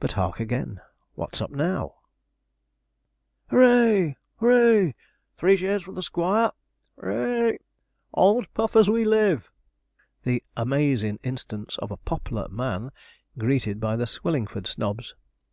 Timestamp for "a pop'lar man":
11.92-12.90